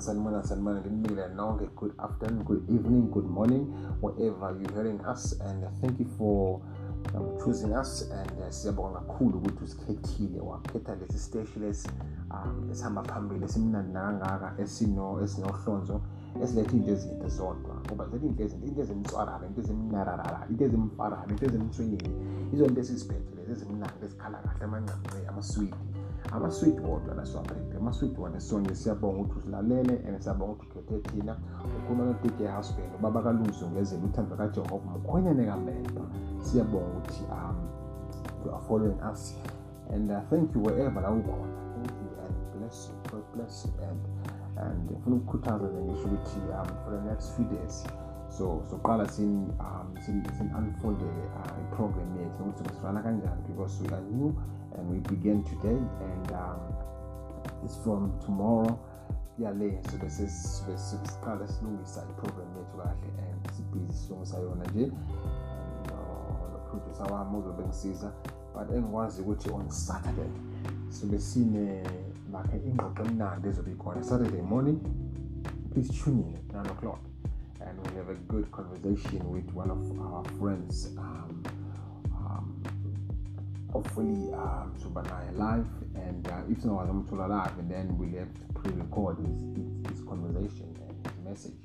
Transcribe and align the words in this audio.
sanibona 0.00 0.42
sanibona 0.42 0.66
sanibona 0.66 0.80
nginibikele 0.80 1.34
nonke 1.34 1.66
good 1.76 1.92
afternoon 1.98 2.44
good 2.44 2.70
evening 2.70 3.10
good 3.10 3.26
morning 3.26 3.66
wherever 4.00 4.56
you're 4.58 4.72
hearing 4.74 5.00
us. 5.00 5.38
And 5.40 5.64
uh, 5.64 5.68
thank 5.80 5.98
you 5.98 6.06
for 6.18 6.60
um, 7.14 7.38
choosing 7.44 7.72
us. 7.72 8.10
And 8.10 8.30
uh, 8.42 8.50
siyabonga 8.50 9.00
kakhulu 9.00 9.38
ukuthi 9.38 9.64
usikhethile 9.64 10.40
wakhetha 10.40 10.94
lesi 10.94 11.18
siteshi 11.18 11.60
lesi 11.60 11.88
um 12.30 12.70
esihamba 12.70 13.02
phambili 13.02 13.44
esimnandi 13.44 13.92
nakangaka 13.92 14.62
esino 14.62 15.20
esinohlonzo 15.22 16.00
esiletha 16.42 16.76
into 16.76 16.90
ezinto 16.90 17.28
zodwa. 17.28 17.76
Ngoba 17.86 18.06
ziletha 18.06 18.26
into 18.26 18.42
ezinto 18.42 18.66
into 18.66 18.80
ezimswarara 18.80 19.46
into 19.46 19.60
ezimnararara 19.60 20.46
into 20.50 20.64
ezimfarara 20.64 21.26
into 21.28 21.46
ezimswingini 21.46 22.10
izo 22.52 22.66
nto 22.66 22.80
esiziphethe 22.80 23.34
lezi 23.36 23.52
ezimnandi 23.52 24.04
ezikhala 24.04 24.38
kahle 24.38 24.64
amancamce 24.64 25.28
amaswidi. 25.28 25.95
Ama-sweet 26.32 26.80
wodwa 26.80 27.14
lasiwaphethe 27.14 27.76
ama-sweet 27.76 28.18
wona 28.18 28.40
sonke 28.40 28.74
siyabonga 28.74 29.20
ukuthi 29.20 29.38
usilalele 29.38 29.94
and 30.08 30.20
siyabonga 30.20 30.52
ukuthi 30.52 30.78
ukhethe 30.78 31.10
thina. 31.10 31.36
Ukhuluma 31.78 32.04
no-dj 32.04 32.56
husband 32.56 32.94
ubaba 32.98 33.22
kaluzu 33.22 33.70
ngezela 33.70 34.04
uthando 34.04 34.36
kajehova 34.36 34.90
mkhwenyane 34.98 35.46
kamemba 35.46 36.02
siyabonga 36.40 36.86
ukuthi 36.86 37.24
um 37.30 37.56
you 38.44 38.54
are 38.54 38.64
following 38.68 39.00
us. 39.12 39.34
And 39.90 40.10
uh, 40.10 40.20
thank 40.30 40.54
you 40.54 40.62
wherever 40.62 41.00
la 41.00 41.10
ukhona. 41.10 41.56
Thank 41.74 41.90
you 42.02 42.10
and 42.24 42.58
bless 42.58 42.90
you 42.90 43.10
god 43.10 43.24
bless 43.34 43.64
you 43.64 43.72
and 43.88 44.00
and 44.56 44.90
ngifuna 44.90 45.16
ukukhuthaza 45.16 45.66
nje 45.66 45.82
ngisho 45.82 46.08
ukuthi 46.08 46.38
um 46.38 46.66
for 46.84 47.00
the 47.00 47.10
next 47.10 47.32
few 47.36 47.44
days 47.44 47.86
so 48.38 48.62
so 48.70 48.76
qala 48.76 49.08
sin 49.08 49.50
um 49.60 50.02
sin 50.04 50.22
sin 50.38 50.50
unfoldele 50.58 51.24
uh, 51.36 51.72
iprogram 51.72 52.16
yethu 52.16 52.44
ukuthi 52.44 52.74
sirana 52.74 53.02
kanjani 53.02 53.42
because 53.48 53.82
we 53.82 53.94
are 53.94 54.04
new 54.12 54.34
and 54.78 54.90
we 54.90 54.98
begin 55.00 55.44
today 55.44 55.78
and 56.10 56.32
um 56.32 56.60
it's 57.64 57.78
from 57.84 58.12
tomorrow 58.26 58.78
yale 59.38 59.82
sobe 59.90 60.10
sobe 60.10 60.78
siqala 60.78 61.48
silungisa 61.48 62.02
iprogram 62.10 62.48
yethu 62.56 62.76
kahle 62.76 63.08
and 63.30 63.50
sibhizi 63.52 63.92
silungisa 63.92 64.38
yona 64.38 64.64
nje. 64.64 64.92
Noproducer 66.52 67.12
wami 67.12 67.36
uzobe 67.36 67.64
ngisiza 67.64 68.12
but 68.54 68.70
engikwazi 68.70 69.22
ukuthi 69.22 69.50
on 69.50 69.70
saturday 69.70 70.30
sobe 70.88 71.18
sine 71.18 71.82
like 72.32 72.68
ingxoxo 72.68 73.02
emnandi 73.04 73.48
ezobe 73.48 73.72
ikhona. 73.72 74.02
Saturday 74.02 74.42
morning 74.42 74.78
please 75.70 75.92
tune 76.04 76.20
in 76.28 76.34
at 76.36 76.52
9 76.52 76.66
o'clock. 76.70 77.15
And 77.76 77.86
we'll 77.86 78.04
have 78.04 78.08
a 78.10 78.18
good 78.26 78.50
conversation 78.52 79.30
with 79.30 79.48
one 79.52 79.70
of 79.70 80.00
our 80.00 80.24
friends 80.38 80.88
um, 80.98 81.42
um, 82.16 82.62
hopefully 83.72 84.32
um, 84.34 84.72
Subhanaya 84.80 85.36
live 85.36 85.66
and 85.94 86.26
uh, 86.28 86.40
if 86.50 86.62
someone 86.62 87.00
was 87.00 87.08
to 87.08 87.14
live 87.16 87.58
and 87.58 87.70
then 87.70 87.96
we'll 87.98 88.18
have 88.18 88.32
to 88.34 88.60
pre-record 88.60 89.18
his, 89.18 89.42
his, 89.56 89.98
his 89.98 90.06
conversation 90.06 90.74
and 90.88 91.06
his 91.06 91.24
message 91.24 91.58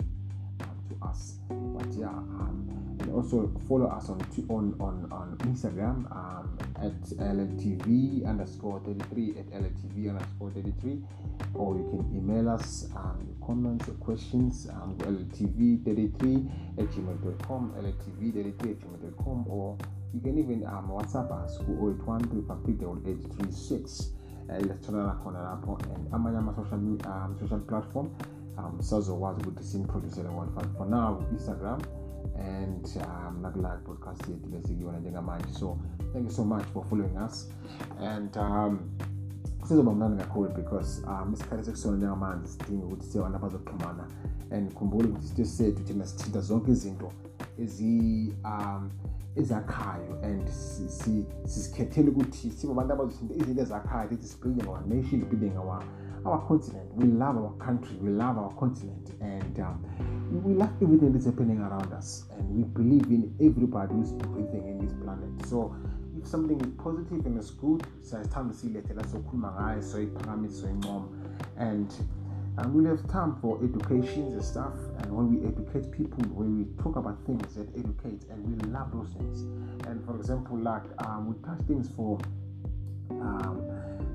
um, 0.62 0.78
to 0.90 1.08
us. 1.08 1.38
But 1.50 1.88
yeah 1.94 2.10
and 3.12 3.24
also 3.24 3.52
follow 3.68 3.88
us 3.88 4.10
on 4.10 4.20
on 4.50 4.74
on, 4.80 5.08
on 5.12 5.36
Instagram 5.42 6.10
um, 6.16 6.58
at 6.78 7.02
LTV 7.20 8.26
underscore 8.28 8.80
33 8.86 9.36
at 9.40 9.48
LTV 9.52 10.10
underscore 10.10 10.52
33 10.52 11.02
or 11.54 11.76
you 11.76 11.84
can 11.90 12.10
email 12.16 12.50
us 12.50 12.88
um, 12.96 13.28
comments 13.46 13.90
or 13.90 13.94
questions 13.94 14.68
um, 14.72 14.96
LTV33 15.00 16.50
at 16.80 16.86
gmail.com 16.86 17.74
LTV33 17.78 18.48
at 18.48 18.80
gmail.com 18.80 19.46
or 19.48 19.78
you 20.14 20.22
can 20.22 20.38
even 20.38 20.64
um, 20.66 20.90
WhatsApp 20.90 21.32
us 21.44 21.58
ku 21.58 21.96
0813 22.06 24.22
iletholakala 24.52 25.16
khona 25.24 25.42
lapho 25.42 25.78
and 25.96 26.08
amanye 26.12 26.38
ama-social 26.38 26.80
um, 27.08 27.36
social 27.40 27.60
platform. 27.60 28.10
Um, 28.58 28.82
sazokwazi 28.82 29.42
ukuthi 29.42 29.64
simproducele 29.64 30.30
wona 30.30 30.52
but 30.52 30.66
for 30.78 30.88
now 30.88 31.24
instagram 31.34 31.82
and 32.36 32.86
um, 32.96 33.42
nakula 33.42 33.78
podcast 33.78 34.30
yethu 34.30 34.50
lesikuyona 34.50 35.00
njengamanje 35.00 35.54
so 35.54 35.78
thank 36.14 36.26
you 36.26 36.32
so 36.32 36.46
much 36.46 36.64
for 36.74 36.86
following 36.86 37.18
us. 37.26 37.50
And 38.00 38.38
um, 38.38 38.80
sizoba 39.68 39.94
mnandi 39.94 40.24
kakhulu 40.24 40.50
because 40.56 41.04
um, 41.08 41.34
isikhathi 41.34 41.64
sekusona 41.64 41.98
njengamanje 41.98 42.48
sidinga 42.48 42.86
ukuthi 42.86 43.06
siye 43.06 43.26
abantu 43.26 43.38
abazoxhumana 43.38 44.08
and 44.52 44.74
khumbule 44.74 45.08
ukuthi 45.08 45.26
isitho 45.26 45.46
sethu 45.46 45.84
thina 45.84 46.08
sithinta 46.08 46.42
zonke 46.42 46.72
izinto 46.72 47.12
ezi 47.60 48.34
um 48.46 48.90
ezakhayo 49.36 50.22
and 50.24 50.48
sizikhethele 51.46 52.10
ukuthi 52.10 52.52
sibe 52.52 52.74
abantu 52.74 52.94
abazothinta 52.94 53.36
izinto 53.36 53.62
ezakhayo 53.62 54.10
that 54.10 54.24
is 54.24 54.42
building 54.42 54.68
our 54.68 54.82
nation 54.88 55.26
building 55.26 55.58
our 55.58 55.84
our 56.26 56.46
continent. 56.48 56.94
We 56.94 57.06
love 57.06 57.38
our 57.38 57.54
country. 57.66 57.96
We 58.00 58.10
love 58.10 58.38
our 58.38 58.54
continent. 58.54 59.12
And 59.22 59.60
um, 59.60 60.42
we 60.44 60.54
love 60.54 60.72
everything 60.82 61.14
that's 61.14 61.26
happening 61.26 61.60
around 61.60 61.94
us. 61.94 62.26
And 62.38 62.50
we 62.56 62.64
believe 62.64 63.06
in 63.06 63.36
everybody 63.42 63.94
who's 63.94 64.12
breathing 64.12 64.68
in 64.68 64.86
this 64.86 64.94
planet. 65.04 65.30
So 65.48 65.76
if 66.22 66.28
something 66.28 66.60
is 66.62 66.68
positive 66.78 67.26
and 67.26 67.40
is 67.40 67.52
good 67.52 67.84
siyayithanda 68.02 68.54
siyilethela 68.54 69.04
sokhuluma 69.04 69.52
ngayo 69.52 69.82
soyiphakamise 69.82 70.62
soyincoma 70.62 71.08
and 71.58 71.92
and 72.58 72.76
we'll 72.76 72.86
have 72.86 73.08
time 73.08 73.36
for 73.42 73.64
education 73.64 74.24
and 74.34 74.44
stuff. 74.44 74.76
And 75.00 75.16
when 75.16 75.30
we 75.32 75.48
educate 75.48 75.90
people 75.92 76.24
when 76.36 76.58
we 76.58 76.84
talk 76.84 76.96
about 76.98 77.18
things 77.26 77.56
that 77.56 77.68
educate 77.76 78.26
and 78.30 78.46
we 78.46 78.70
love 78.70 78.92
those 78.92 79.14
things. 79.14 79.42
And 79.88 80.06
for 80.06 80.16
example 80.18 80.58
like 80.58 80.84
um, 81.06 81.28
we 81.30 81.36
touch 81.48 81.66
things 81.68 81.90
for 81.96 82.20
um, 83.10 83.71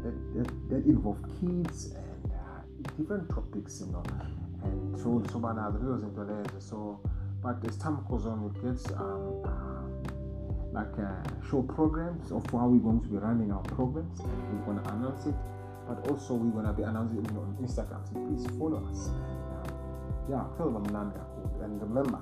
that, 0.06 0.14
that, 0.34 0.70
that 0.70 0.84
involve 0.86 1.18
kids 1.40 1.94
and 1.94 2.32
uh, 2.32 2.88
different 2.96 3.28
topics 3.28 3.82
you 3.84 3.92
know 3.92 4.02
and 4.64 4.96
so 4.98 5.22
so 5.30 5.38
those 5.40 6.02
into 6.02 6.20
lezo 6.20 6.62
so 6.62 7.00
but 7.42 7.56
as 7.68 7.76
time 7.76 7.98
goes 8.08 8.26
on 8.26 8.42
we 8.44 8.50
get 8.60 8.80
um, 8.96 9.42
uh, 9.44 10.72
like 10.72 10.98
uh, 10.98 11.48
show 11.50 11.62
programs 11.62 12.32
of 12.32 12.44
how 12.50 12.68
we're 12.68 12.78
going 12.78 13.00
to 13.00 13.08
be 13.08 13.16
running 13.16 13.50
our 13.50 13.62
programs 13.62 14.20
we're 14.20 14.64
going 14.64 14.82
to 14.82 14.90
announce 14.92 15.26
it 15.26 15.34
but 15.86 16.08
also 16.10 16.34
we're 16.34 16.50
going 16.50 16.66
to 16.66 16.72
be 16.72 16.82
announcing 16.82 17.18
it 17.18 17.30
on 17.30 17.56
Instagram. 17.62 18.02
So 18.08 18.18
please 18.26 18.46
follow 18.58 18.84
us. 18.90 19.06
And, 19.06 19.70
um, 19.70 19.78
yeah, 20.28 20.44
tell 20.56 20.70
them 20.70 20.82
Nanda. 20.84 21.24
And 21.62 21.80
remember, 21.80 22.20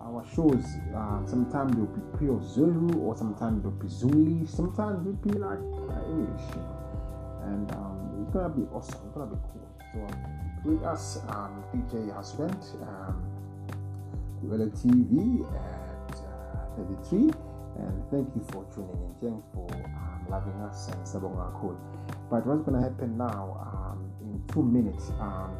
our 0.00 0.24
shows 0.34 0.64
uh, 0.94 1.26
sometimes 1.26 1.74
they'll 1.74 1.86
be 1.86 2.18
pure 2.18 2.40
Zulu 2.42 2.98
or 3.00 3.16
sometimes 3.16 3.62
they'll 3.62 3.72
be 3.72 3.88
Zuli, 3.88 4.48
sometimes 4.48 5.04
they'll 5.04 5.32
be 5.32 5.38
like 5.38 5.58
uh, 5.58 6.10
English. 6.10 6.42
You 6.54 6.62
know? 6.62 6.79
And 7.44 7.70
um, 7.72 8.22
it's 8.22 8.32
gonna 8.32 8.48
be 8.48 8.66
awesome. 8.72 9.00
It's 9.06 9.14
gonna 9.14 9.34
be 9.34 9.40
cool. 9.52 9.68
So 9.92 10.06
with 10.64 10.82
us, 10.84 11.18
um, 11.28 11.64
DJ 11.74 12.14
Husband, 12.14 12.56
um, 12.82 13.22
TV 14.42 15.40
at 15.54 16.16
uh, 16.16 16.76
33. 16.76 17.30
And 17.78 18.02
thank 18.10 18.28
you 18.34 18.44
for 18.50 18.64
tuning 18.74 18.90
in. 18.90 19.14
Thank 19.20 19.34
you 19.34 19.44
for 19.54 19.68
um, 19.72 20.26
loving 20.28 20.60
us 20.62 20.88
and 20.88 21.02
Sabonga 21.06 21.52
Cool. 21.60 21.78
But 22.30 22.46
what's 22.46 22.64
to 22.80 22.82
happen 22.82 23.16
now, 23.16 23.56
um, 23.60 24.12
in 24.20 24.42
two 24.52 24.62
minutes, 24.62 25.10
um, 25.20 25.56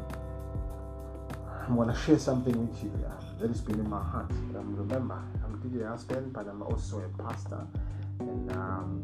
I'm 1.67 1.75
to 1.89 1.95
share 1.95 2.19
something 2.19 2.67
with 2.67 2.83
you 2.83 2.91
uh, 3.05 3.39
that 3.39 3.47
has 3.47 3.61
been 3.61 3.79
in 3.79 3.89
my 3.89 4.01
heart. 4.01 4.29
Um, 4.31 4.75
remember, 4.75 5.21
I'm 5.43 5.57
DJ 5.61 5.87
husband, 5.87 6.33
but 6.33 6.47
I'm 6.47 6.61
also 6.61 6.99
a 6.99 7.23
pastor. 7.23 7.65
And 8.19 8.51
um, 8.51 9.03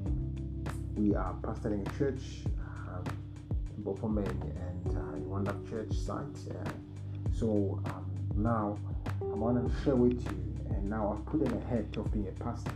we 0.95 1.15
are 1.15 1.35
pastoring 1.41 1.87
a 1.87 1.97
church 1.97 2.43
in 3.77 3.83
Bopomene 3.83 4.41
and 4.41 4.97
uh, 4.97 5.35
Love 5.39 5.69
Church 5.69 5.93
site. 5.93 6.25
Uh, 6.49 6.69
so 7.31 7.79
um, 7.85 8.05
now 8.35 8.77
I 9.21 9.25
want 9.25 9.65
to 9.65 9.83
share 9.83 9.95
with 9.95 10.21
you, 10.23 10.75
and 10.75 10.89
now 10.89 11.13
I'm 11.15 11.23
putting 11.23 11.55
ahead 11.61 11.95
of 11.97 12.11
being 12.11 12.27
a 12.27 12.43
pastor, 12.43 12.71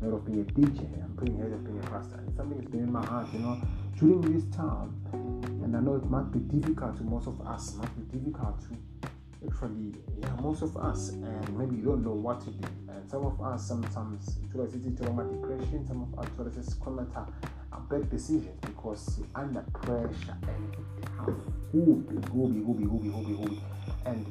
not 0.00 0.14
of 0.14 0.24
being 0.24 0.40
a 0.40 0.44
DJ. 0.44 0.80
I'm 1.02 1.14
putting 1.16 1.40
ahead 1.40 1.52
of 1.52 1.64
being 1.64 1.78
a 1.78 1.86
pastor. 1.88 2.16
And 2.16 2.34
something 2.36 2.60
has 2.60 2.70
been 2.70 2.84
in 2.84 2.92
my 2.92 3.04
heart, 3.04 3.28
you 3.32 3.40
know 3.40 3.60
during 3.98 4.20
this 4.22 4.44
time, 4.54 4.92
and 5.12 5.76
I 5.76 5.80
know 5.80 5.94
it 5.94 6.10
might 6.10 6.30
be 6.32 6.40
difficult 6.40 6.96
to 6.96 7.04
most 7.04 7.26
of 7.26 7.40
us, 7.46 7.74
might 7.76 7.94
be 7.96 8.18
difficult 8.18 8.60
to 8.62 8.76
actually, 9.46 9.94
yeah, 10.18 10.34
most 10.40 10.62
of 10.62 10.76
us, 10.76 11.10
and 11.10 11.58
maybe 11.58 11.76
you 11.76 11.82
don't 11.82 12.04
know 12.04 12.12
what 12.12 12.40
to 12.40 12.50
do. 12.50 12.68
And 12.88 13.08
some 13.10 13.24
of 13.24 13.40
us 13.40 13.66
sometimes 13.68 14.26
it's 14.26 14.34
depression, 14.36 15.86
some 15.86 16.02
of 16.02 16.18
us 16.18 16.56
it's 16.56 16.74
bad 17.80 18.10
decisions 18.10 18.58
because 18.60 19.20
under 19.34 19.64
pressure 19.72 20.36
and 20.48 20.76
gobi, 21.72 22.20
gobi, 22.20 22.60
gobi, 22.60 22.84
gobi, 22.84 23.08
gobi, 23.08 23.34
gobi. 23.34 23.62
And 24.06 24.26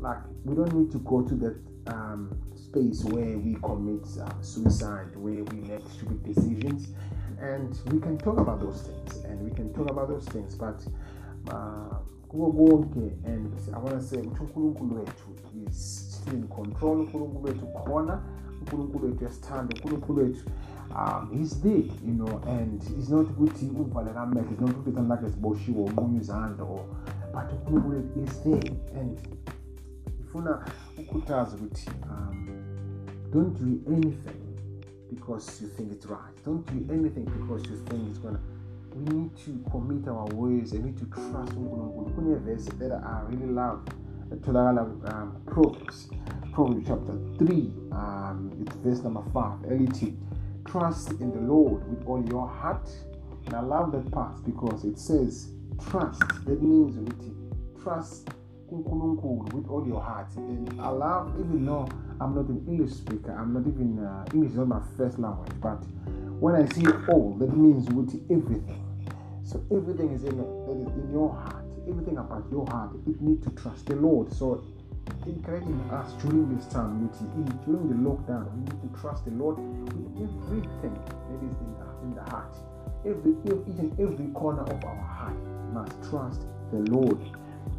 like 0.00 0.18
we 0.44 0.54
don't 0.54 0.74
need 0.74 0.90
to 0.92 0.98
go 0.98 1.22
to 1.22 1.34
that 1.34 1.56
um, 1.88 2.38
space 2.54 3.04
where 3.04 3.38
we 3.38 3.54
commit 3.62 4.06
uh, 4.20 4.42
suicide, 4.42 5.16
where 5.16 5.44
we 5.44 5.60
make 5.60 5.82
stupid 5.88 6.22
decisions. 6.22 6.88
And 7.40 7.78
we 7.92 8.00
can 8.00 8.18
talk 8.18 8.38
about 8.38 8.60
those 8.60 8.82
things 8.82 9.24
and 9.24 9.40
we 9.40 9.54
can 9.54 9.72
talk 9.72 9.90
about 9.90 10.08
those 10.08 10.24
things 10.26 10.56
but 10.56 10.84
kuko 12.28 12.52
konke 12.52 13.12
and 13.24 13.52
i 13.74 13.78
want 13.78 13.94
to 13.94 14.02
say 14.02 14.18
ukuthi 14.18 14.42
unkulunkulu 14.42 14.96
wethu 14.96 15.38
is 15.68 16.14
still 16.14 16.34
in 16.34 16.48
control. 16.48 17.00
Unkulunkulu 17.00 17.44
wethu 17.44 17.66
khona. 17.66 18.22
Unkulunkulu 18.60 19.06
wethu 19.06 19.24
uyasithanda. 19.24 19.74
Unkulunkulu 19.74 20.22
wethu 20.22 20.50
um 20.96 21.38
he's 21.38 21.62
there 21.62 21.84
you 22.06 22.14
know 22.14 22.40
and 22.46 22.82
it's 22.98 23.08
not 23.08 23.30
ukuthi 23.30 23.70
uvaleka 23.80 24.20
amehlo 24.20 24.50
it's 24.50 24.60
not 24.60 24.70
ukuthi 24.70 24.90
ithanda 24.90 25.14
lakhe 25.14 25.28
ziboshiwe 25.28 25.84
unqunywa 25.84 26.20
izandla 26.20 26.64
or 26.64 26.80
but 27.32 27.52
unkulunkulu 27.52 27.96
wethu 27.96 28.20
is 28.20 28.42
there 28.42 28.72
and 29.00 29.20
ifuna 30.20 30.64
ukhuthaza 30.98 31.56
ukuthi 31.56 31.90
um 32.10 32.46
don't 33.32 33.60
do 33.60 33.92
anything 33.92 34.48
because 35.10 35.62
you 35.62 35.68
think 35.68 35.92
it's 35.92 36.06
right. 36.06 36.44
Don't 36.44 36.66
do 36.66 36.92
anything 36.92 37.24
because 37.24 37.68
you 37.70 37.76
think 37.88 38.08
it's 38.08 38.18
gonna 38.18 38.40
we 38.94 39.04
need 39.14 39.36
to 39.36 39.70
commit 39.70 40.08
our 40.08 40.26
ways 40.34 40.72
and 40.72 40.84
we 40.84 40.90
need 40.90 40.98
to 40.98 41.06
trust 41.06 41.52
unkulunkulu. 41.52 42.10
Kunevesi 42.10 42.70
that 42.78 42.92
i 42.92 43.22
really 43.30 43.52
love 43.52 43.80
etholakala 44.32 44.82
um, 44.82 45.32
proverbs 45.46 46.10
proverbs 46.52 46.86
chapter 46.86 47.14
3 47.38 47.72
um, 47.92 48.50
it's 48.62 48.76
verse 48.76 49.02
number 49.02 49.22
5 49.22 49.72
elithi 49.72 50.14
trust 50.70 51.10
in 51.20 51.30
the 51.32 51.40
lord 51.40 51.88
with 51.90 52.06
all 52.06 52.24
your 52.28 52.46
heart 52.46 52.88
and 53.46 53.54
i 53.54 53.60
love 53.60 53.92
that 53.92 54.10
part 54.10 54.44
because 54.44 54.84
it 54.84 54.98
says 54.98 55.48
trust. 55.90 56.20
That 56.44 56.62
means 56.62 56.96
ukuthi 56.96 57.82
trust 57.82 58.30
with 58.70 59.66
all 59.70 59.86
your 59.86 60.02
heart. 60.02 60.28
And 60.36 60.80
i 60.80 60.88
love 60.88 61.34
even 61.40 61.64
though 61.64 61.88
i'm 62.20 62.34
not 62.34 62.48
an 62.48 62.64
english 62.68 62.92
speaker 62.92 63.32
i'm 63.32 63.54
not 63.54 63.66
even 63.66 63.98
uh, 63.98 64.24
english 64.34 64.50
is 64.52 64.58
not 64.58 64.68
my 64.68 64.82
first 64.96 65.18
language 65.18 65.52
but 65.62 65.82
when 66.40 66.54
i 66.54 66.66
say 66.66 66.82
all 67.08 67.34
that 67.38 67.56
means 67.56 67.86
ukuthi 67.88 68.20
everything. 68.30 68.84
So 69.44 69.64
everything 69.72 70.12
is 70.12 70.24
in, 70.24 70.36
that 70.36 70.90
is 70.90 70.94
in 70.98 71.10
your 71.10 71.32
heart. 71.32 71.64
Everything 71.88 72.18
about 72.18 72.44
your 72.50 72.66
heart 72.66 72.90
it 73.06 73.18
need 73.22 73.42
to 73.44 73.50
trust 73.50 73.86
the 73.86 73.96
lord. 73.96 74.30
So 74.30 74.62
encouraging 75.28 75.80
us 75.90 76.12
during 76.22 76.54
this 76.56 76.66
time 76.66 77.10
in, 77.20 77.44
during 77.66 77.88
the 77.88 77.94
lockdown 77.94 78.50
we 78.54 78.60
need 78.60 78.80
to 78.82 79.00
trust 79.00 79.24
the 79.24 79.30
lord 79.32 79.58
with 79.58 80.06
everything 80.16 80.94
that 80.94 81.40
is 81.44 81.56
in 81.60 81.74
the, 81.78 81.86
in 82.02 82.14
the 82.14 82.22
heart. 82.30 82.56
Every 83.06 83.32
each 83.44 83.78
and 83.78 83.92
every 84.00 84.28
corner 84.34 84.62
of 84.62 84.84
our 84.84 84.96
heart 84.96 85.36
must 85.72 85.92
trust 86.10 86.42
the 86.72 86.78
lord. 86.90 87.18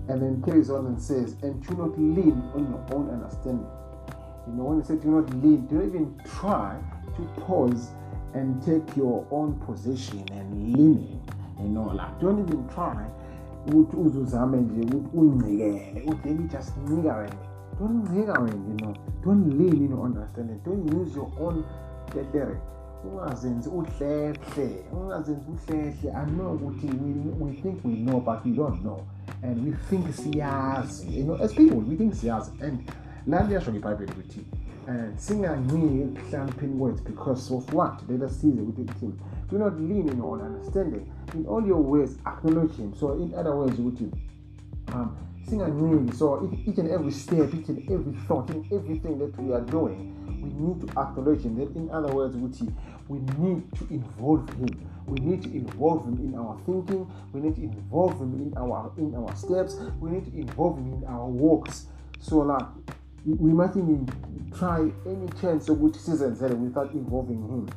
And 0.07 0.21
then 0.21 0.41
carries 0.43 0.69
on 0.69 0.85
and 0.85 1.01
says 1.01 1.35
and 1.43 1.65
do 1.65 1.75
not 1.75 1.97
lean 1.99 2.41
on 2.53 2.69
your 2.69 2.97
own 2.97 3.09
understanding. 3.09 3.67
You 4.47 4.53
know 4.53 4.63
when 4.63 4.81
he 4.81 4.87
said 4.87 5.01
do 5.01 5.09
not 5.09 5.29
lean 5.41 5.65
do 5.67 5.75
not 5.75 5.85
even 5.85 6.21
try 6.25 6.79
to 7.15 7.21
pause 7.41 7.89
and 8.33 8.63
take 8.63 8.95
your 8.95 9.25
own 9.31 9.59
position 9.65 10.23
and 10.31 10.73
leaning 10.73 11.21
and 11.57 11.77
all 11.77 11.95
that. 11.97 12.19
Don't 12.19 12.39
even 12.39 12.67
try 12.69 13.05
ukuthi 13.69 13.97
uzuzame 13.97 14.61
nje 14.61 14.95
ukuthi 14.95 15.17
uncikele 15.17 16.03
uthi 16.07 16.29
let 16.29 16.39
me 16.39 16.47
just 16.47 16.77
ncika 16.77 17.15
wena. 17.15 17.35
Don't 17.79 18.09
ncika 18.09 18.39
wena 18.39 18.57
you 18.69 18.77
know 18.77 18.93
don't 19.23 19.53
lean 19.53 19.75
in 19.85 19.91
your 19.91 20.05
understanding 20.05 20.59
don't 20.65 20.93
use 20.93 21.15
your 21.15 21.29
own 21.39 21.63
tetere 22.13 22.57
ungazenzi 23.05 23.69
uhlehle 23.69 24.85
ungazenzi 25.01 25.45
uhlehle. 25.51 26.11
I 26.11 26.25
know 26.25 26.53
ukuthi 26.53 26.87
we, 26.87 27.45
we 27.45 27.53
think 27.53 27.85
we 27.85 27.95
know 27.95 28.19
but 28.19 28.45
we 28.45 28.51
don't 28.51 28.81
know. 28.81 29.01
And 29.43 29.65
we 29.65 29.71
think 29.89 30.13
siyazi 30.13 31.17
you 31.17 31.23
know 31.23 31.35
as 31.43 31.53
people 31.53 31.77
we 31.89 31.95
think 31.95 32.13
siyazi. 32.13 32.51
And 32.61 32.79
la 33.27 33.43
liyasho 33.43 33.71
ngebhayibheli 33.71 34.11
ukuthi 34.11 34.45
um 34.89 35.13
singanciki 35.15 36.01
ekuhlanipheni 36.01 36.79
kwethu 36.79 37.03
because 37.03 37.53
of 37.53 37.73
what? 37.73 37.99
See 38.29 38.47
ukuthi 38.47 38.83
kuthini 38.83 39.13
do 39.51 39.57
not 39.57 39.79
lean 39.79 40.07
in 40.07 40.21
own 40.21 40.41
understanding. 40.41 41.05
In 41.35 41.45
all 41.45 41.67
your 41.67 41.81
ways 41.81 42.17
acknowledge 42.25 42.75
him. 42.77 42.93
So 42.93 43.13
in 43.13 43.33
other 43.35 43.55
words 43.55 43.79
ukuthi 43.79 44.11
um 44.93 45.15
singanciki 45.49 46.13
so 46.13 46.49
each 46.65 46.79
and 46.79 46.89
every 46.89 47.11
step 47.11 47.53
each 47.53 47.69
and 47.69 47.91
every 47.91 48.13
thought 48.27 48.49
in 48.49 48.65
everything 48.71 49.19
that 49.19 49.37
we 49.39 49.53
are 49.53 49.65
doing 49.65 50.15
we 50.41 50.49
need 50.49 50.81
to 50.81 50.87
acknowledge 50.99 51.43
him. 51.43 51.55
That 51.57 51.75
in 51.75 51.89
other 51.91 52.13
words 52.13 52.35
ukuthi 52.35 52.73
we 53.09 53.19
need 53.39 53.63
to 53.77 53.87
involve 53.89 54.49
him. 54.57 54.69
We 55.07 55.19
need 55.19 55.43
to 55.43 55.49
involve 55.49 56.05
him 56.05 56.17
in 56.19 56.35
our 56.35 56.57
thinking. 56.65 57.07
We 57.33 57.41
need 57.41 57.55
to 57.55 57.61
involve 57.61 58.19
him 58.19 58.33
in 58.41 58.57
our 58.57 58.91
in 58.97 59.15
our 59.15 59.35
steps. 59.35 59.75
We 59.99 60.11
need 60.11 60.25
to 60.31 60.37
involve 60.37 60.77
him 60.77 60.93
in 60.93 61.03
our 61.07 61.25
walks. 61.25 61.87
So 62.19 62.39
like 62.39 62.65
we 63.25 63.53
mustn't 63.53 64.11
try 64.57 64.91
any 65.05 65.27
chance 65.41 65.71
ukuthi 65.71 65.99
sizenzele 65.99 66.55
without 66.55 66.93
involving 66.93 67.47
him. 67.47 67.67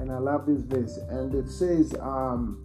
And 0.00 0.10
i 0.10 0.18
love 0.18 0.46
this 0.46 0.62
verse. 0.62 0.98
And 1.10 1.34
it 1.34 1.48
says 1.48 1.94
um, 2.00 2.64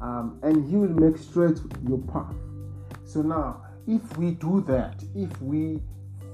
um, 0.00 0.38
and 0.42 0.68
he 0.68 0.76
will 0.76 1.00
make 1.00 1.16
straight 1.18 1.58
your 1.88 1.98
path. 1.98 2.34
So 3.04 3.22
now 3.22 3.62
if 3.86 4.18
we 4.18 4.32
do 4.32 4.60
that 4.68 5.02
if 5.14 5.42
we 5.42 5.80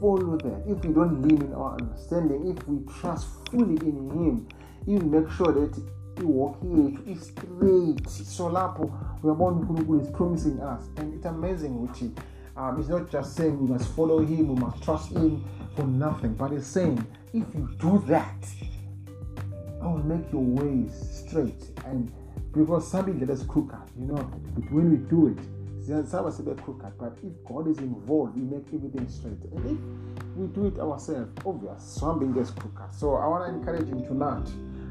follow 0.01 0.37
that 0.37 0.65
if 0.67 0.85
we 0.85 0.93
don't 0.93 1.23
lean 1.23 1.43
in 1.43 1.55
our 1.55 1.77
understanding 1.81 2.57
if 2.57 2.69
we 2.69 2.79
trust 3.01 3.27
fully 3.51 3.77
in 3.77 4.11
him 4.11 4.49
he 4.87 4.95
will 4.95 5.21
make 5.21 5.31
sure 5.33 5.53
that 5.53 5.77
walk 6.25 6.61
yethu 6.63 7.07
is 7.07 7.23
straight. 7.23 8.09
So 8.09 8.49
lapho 8.49 8.91
uyabona 9.23 9.57
unkulunkulu 9.57 10.03
is 10.03 10.09
promising 10.09 10.61
us. 10.61 10.85
And 10.97 11.15
it's 11.15 11.27
amazing 11.27 11.69
ukuthi 11.69 12.11
um, 12.59 12.79
it's 12.79 12.89
not 12.89 13.11
just 13.11 13.37
saying 13.37 13.59
we 13.59 13.73
must 13.73 13.89
follow 13.95 14.19
him 14.19 14.49
we 14.49 14.61
must 14.61 14.83
trust 14.83 15.13
him 15.13 15.45
for 15.77 15.85
nothing 15.85 16.35
but 16.35 16.53
it's 16.53 16.67
saying 16.67 16.99
if 17.33 17.45
you 17.55 17.69
do 17.79 18.03
that 18.07 18.45
i 19.81 19.87
will 19.87 20.03
make 20.03 20.31
your 20.33 20.43
ways 20.43 21.25
straight. 21.29 21.71
And 21.87 22.13
because 22.53 22.91
something 22.91 23.19
that 23.21 23.31
is 23.31 23.45
crooked 23.45 23.79
you 23.99 24.07
know 24.07 24.31
but 24.55 24.73
when 24.73 24.91
we 24.91 24.97
do 24.97 25.29
it 25.29 25.39
some 26.07 26.27
are 26.27 26.29
a 26.29 26.55
crooked. 26.57 26.99
But 26.99 27.17
if 27.23 27.33
god 27.47 27.69
is 27.69 27.79
involved 27.79 28.37
we 28.37 28.43
make 28.43 28.67
everything 28.75 29.09
straight. 29.09 29.43
And 29.53 29.65
if 29.65 30.37
we 30.37 30.47
do 30.49 30.67
it 30.67 30.79
ourselves 30.79 31.31
obvious 31.47 31.83
something 31.83 32.33
gets 32.33 32.51
crooked. 32.51 32.93
So 32.95 33.15
i 33.15 33.27
want 33.27 33.47
to 33.47 33.59
encourage 33.59 33.89
you 33.89 34.05
tonight 34.07 34.49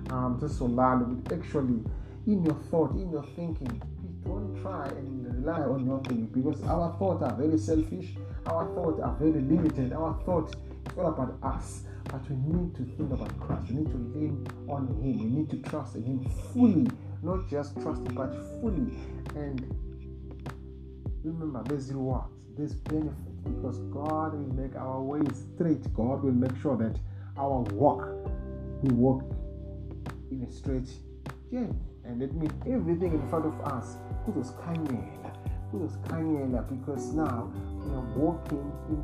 um, 0.10 0.38
just 0.40 0.58
so 0.58 0.66
loud 0.66 1.32
actually 1.32 1.84
in 2.26 2.44
your 2.44 2.56
thought 2.72 2.92
in 2.92 3.12
your 3.12 3.26
thinking 3.36 3.82
don't 4.28 4.62
try 4.62 4.88
and 4.88 5.46
rely 5.46 5.62
on 5.62 5.86
your 5.86 6.00
thing 6.04 6.26
because 6.34 6.62
our 6.64 6.96
thoughts 7.00 7.24
are 7.24 7.36
very 7.36 7.58
selfish 7.58 8.16
our 8.48 8.66
thoughts 8.76 9.02
are 9.02 9.16
very 9.20 9.42
limited 9.42 9.94
our 9.94 10.20
thoughts 10.26 10.54
it's 10.86 10.98
all 10.98 11.08
about 11.08 11.38
us. 11.44 11.82
But 12.06 12.22
we 12.30 12.38
need 12.38 12.74
to 12.76 12.84
think 12.96 13.12
about 13.12 13.38
christ 13.40 13.70
we 13.72 13.80
need 13.80 13.92
to 13.92 13.98
lean 13.98 14.48
on 14.70 14.88
him 14.88 15.20
we 15.20 15.26
need 15.26 15.50
to 15.50 15.58
trust 15.70 15.96
in 15.96 16.04
him 16.04 16.30
fully 16.54 16.88
not 17.22 17.50
just 17.50 17.80
trust 17.82 18.02
him 18.08 18.16
but 18.16 18.34
fully. 18.62 18.98
And 19.36 19.60
remember 21.24 21.64
there's 21.68 21.92
rewards 21.92 22.32
there's 22.58 22.74
benefit 22.74 23.44
because 23.44 23.80
god 23.92 24.34
will 24.34 24.54
make 24.56 24.76
our 24.76 25.02
ways 25.02 25.44
straight. 25.56 25.94
God 25.94 26.24
will 26.24 26.32
make 26.32 26.56
sure 26.62 26.78
that 26.78 26.98
our 27.38 27.62
walk 27.74 28.08
we 28.82 28.94
walk 28.94 29.24
in 30.32 30.44
a 30.44 30.52
straight 30.52 30.90
journey. 31.52 31.76
And 32.08 32.22
that 32.22 32.34
means 32.34 32.54
everything 32.66 33.14
in 33.14 33.30
front 33.30 33.46
of 33.46 33.56
us 33.74 33.98
kuzosikhanyela 34.26 35.32
kuzosikhanyela 35.72 36.62
because 36.70 37.14
now 37.14 37.52
we 37.86 37.94
are 37.96 38.08
walking 38.16 38.72
in, 38.90 39.04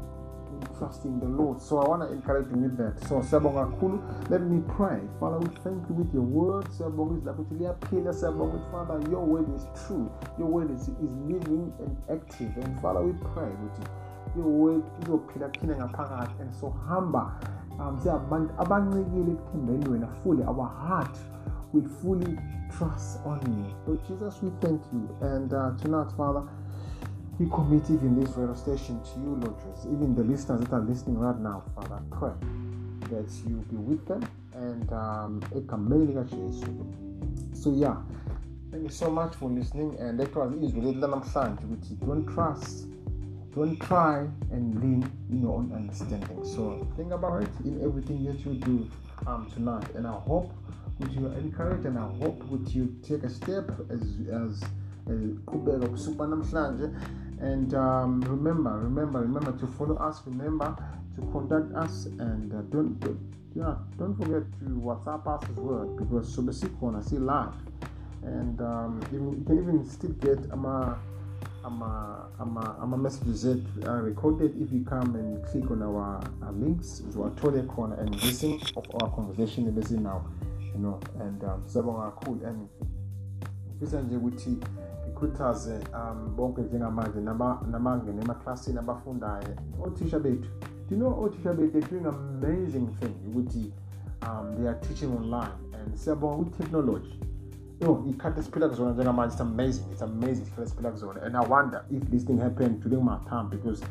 in 0.53 0.77
trusting 0.77 1.19
the 1.19 1.25
lord. 1.25 1.62
So 1.62 1.79
i 1.79 1.88
want 1.88 2.01
to 2.03 2.12
encourage 2.12 2.48
you 2.51 2.57
with 2.57 2.77
that. 2.77 3.00
So 3.07 3.22
siyabonga 3.22 3.65
kakhulu. 3.65 4.29
Let 4.29 4.41
me 4.41 4.62
pray. 4.77 5.01
Father 5.19 5.39
we 5.39 5.50
thank 5.63 5.89
you 5.89 5.95
with 5.95 6.13
your 6.13 6.24
word. 6.24 6.65
Siyabonga 6.72 7.13
ukuthi 7.13 7.25
lapho 7.25 7.41
ukuthi 7.41 7.55
liyaphila. 7.55 8.13
Siyabonga 8.13 8.53
ukuthi 8.53 8.72
father 8.72 9.12
your 9.12 9.25
word 9.25 9.55
is 9.55 9.65
true. 9.88 10.12
Your 10.39 10.48
word 10.48 10.72
is, 10.72 10.81
is 10.81 11.13
living 11.27 11.74
and 11.79 11.98
active. 12.10 12.51
And 12.57 12.81
father 12.81 13.01
we 13.01 13.13
pray 13.33 13.50
ukuthi 13.50 13.88
your 14.38 14.48
word 14.48 14.83
izophila 15.01 15.50
kuthina 15.50 15.75
ngaphakathi. 15.75 16.41
And 16.41 16.53
so 16.53 16.69
hamba 16.88 17.39
um 17.79 18.00
siyabantu 18.00 18.53
abancikile 18.57 19.31
ekuthembeni 19.31 19.89
wena. 19.89 20.07
Fully 20.24 20.43
our 20.43 20.67
heart 20.67 21.17
will 21.73 21.87
fully 22.01 22.37
trust 22.77 23.19
on 23.25 23.41
you. 23.41 23.75
Lord 23.85 24.07
Jesus, 24.07 24.41
we 24.41 24.51
thank 24.61 24.81
you. 24.93 25.17
And 25.21 25.53
uh, 25.53 25.71
tonight, 25.81 26.11
Father, 26.15 26.47
we 27.39 27.49
commit 27.49 27.89
even 27.89 28.19
this 28.19 28.29
radio 28.37 28.55
station 28.55 29.01
to 29.03 29.19
you, 29.19 29.35
Lord 29.41 29.55
Jesus. 29.59 29.85
Even 29.91 30.15
the 30.15 30.23
listeners 30.23 30.61
that 30.61 30.71
are 30.71 30.79
listening 30.79 31.17
right 31.17 31.39
now, 31.39 31.63
Father, 31.75 32.01
pray 32.11 32.33
that 33.09 33.29
you 33.45 33.57
be 33.69 33.75
with 33.75 34.05
them 34.07 34.23
and 34.55 34.91
um, 34.93 35.41
so 37.53 37.73
yeah 37.73 37.97
thank 38.73 38.85
you 38.85 38.89
so 38.89 39.09
much 39.11 39.35
for 39.35 39.49
listening. 39.49 39.95
And 39.99 40.19
that 40.19 40.35
was 40.35 40.51
namhlanje 40.51 41.63
ukuthi 41.63 42.05
don't 42.05 42.25
trust. 42.25 42.87
Don't 43.55 43.79
try 43.79 44.27
and 44.51 44.81
lean 44.81 45.05
in 45.29 45.41
your 45.41 45.57
own 45.57 45.71
understanding. 45.73 46.43
So 46.43 46.87
think 46.97 47.11
about 47.11 47.43
it 47.43 47.51
in 47.65 47.83
everything 47.83 48.23
that 48.25 48.43
you 48.43 48.55
do 48.55 48.89
um, 49.27 49.47
tonight. 49.53 49.93
And 49.95 50.07
i 50.07 50.11
hope 50.11 50.51
would 51.00 51.12
you 51.12 51.27
encourage 51.27 51.85
and 51.85 51.97
I 51.97 52.07
hope 52.21 52.43
would 52.45 52.67
you 52.73 52.95
take 53.07 53.23
a 53.23 53.29
step 53.29 53.71
as 53.89 54.01
as 54.31 54.63
qhubeka 55.45 55.88
kusuka 55.88 56.27
namhlanje. 56.27 56.89
And 57.41 57.73
um, 57.73 58.21
remember 58.21 58.71
remember 58.79 59.19
remember 59.21 59.51
to 59.53 59.67
follow 59.67 59.95
us. 59.95 60.21
Remember 60.25 60.75
to 61.15 61.21
contact 61.31 61.73
us 61.75 62.05
and 62.19 62.53
uh, 62.53 62.62
don't 62.71 62.97
yeah 63.55 63.75
don't 63.97 64.15
forget 64.17 64.43
to 64.59 64.65
whatsapp 64.81 65.27
us 65.27 65.43
as 65.50 65.57
well 65.57 65.85
because 65.97 66.27
sobe 66.35 66.53
sikhona 66.53 67.03
si 67.03 67.17
live 67.19 67.53
and 68.23 68.62
um, 68.62 69.00
you 69.12 69.43
can 69.45 69.57
even 69.59 69.85
still 69.85 70.12
get 70.21 70.39
ama 70.51 70.97
ama 71.63 72.29
ama 72.39 72.75
ama 72.81 72.97
messages 72.97 73.45
ethu 73.45 73.88
are 73.89 74.01
recorded 74.01 74.55
if 74.62 74.71
you 74.71 74.83
come 74.83 75.15
and 75.15 75.43
click 75.51 75.69
on 75.71 75.81
our, 75.81 76.19
our 76.41 76.53
links. 76.53 77.03
Uzowathole 77.09 77.62
khona 77.67 78.00
and 78.00 78.15
listen 78.23 78.59
of 78.75 78.85
our 79.01 79.09
conversation 79.15 79.67
ebesinawo 79.67 80.21
you 80.73 80.79
know 80.81 80.99
and 81.21 81.43
um, 81.43 81.63
siyabonga 81.65 82.11
kakhulu 82.11 82.47
and 82.47 82.67
ngifisa 83.69 84.01
nje 84.01 84.17
ukuthi 84.17 84.57
ikhuthaze 85.07 85.79
um 85.93 86.35
bonke 86.35 86.61
njengamanje 86.61 87.21
namangene 87.71 88.21
emaklasini 88.21 88.79
abafundayo 88.79 89.55
othisha 89.83 90.19
bethu. 90.19 90.49
Do 90.89 90.95
you 90.95 90.97
know 90.97 91.23
othisha 91.23 91.53
bethu 91.53 91.71
they're 91.71 91.89
doing 91.89 92.05
amazing 92.05 92.87
thing 92.99 93.15
ukuthi 93.27 93.73
um, 94.21 94.55
they 94.55 94.67
are 94.67 94.79
teaching 94.79 95.11
online 95.17 95.57
and 95.73 95.95
siyabonga 95.95 96.43
ku-technology 96.43 97.19
yo 97.81 98.03
ikhathi 98.09 98.39
esiphila 98.39 98.69
kuzona 98.69 98.91
njengamanje 98.91 99.33
it's 99.33 99.41
amazing 99.41 99.83
it's 99.91 100.01
amazing 100.01 100.41
ikhathi 100.41 100.61
esiphila 100.61 100.91
kuzona 100.91 101.21
and 101.21 101.35
i 101.35 101.49
wonder 101.49 101.85
if 101.91 102.03
this 102.09 102.25
thing 102.25 102.37
happened 102.37 102.79
during 102.83 103.03
my 103.03 103.17
time 103.29 103.49
because 103.49 103.85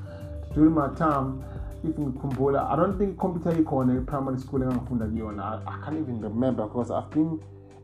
during 0.55 0.75
my 0.75 0.89
time 0.89 1.43
if 1.85 1.97
ngikhumbula 1.97 2.71
i 2.71 2.77
don't 2.77 2.99
think 2.99 3.19
computer 3.19 3.61
ikhona 3.61 3.97
e-primary 3.97 4.39
school 4.39 4.63
engangifunda 4.63 5.07
kuyona. 5.07 5.63
I, 5.67 5.85
can't 5.85 5.99
even 5.99 6.21
remember 6.23 6.67
because 6.67 6.91
i've 6.91 7.11
been 7.11 7.41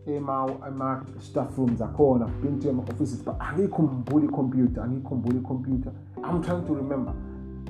ema-staff 0.06 1.58
rooms 1.58 1.80
akhona. 1.80 2.26
I've 2.26 2.42
been 2.42 2.60
to 2.60 2.70
ama-offices 2.70 3.22
but 3.24 3.38
angiyikhumbuli 3.38 4.26
icomputer 4.26 4.82
angiyikhumbuli 4.82 5.38
icomputer. 5.40 5.92
I'm 6.24 6.42
trying 6.42 6.66
to 6.66 6.74
remember. 6.74 7.12